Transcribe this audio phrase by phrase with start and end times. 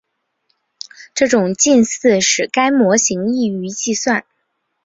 [1.13, 4.25] 这种近似使该模型易于计算。